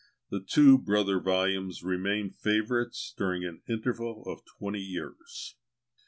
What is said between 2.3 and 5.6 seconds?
favourites during an interval of twenty years.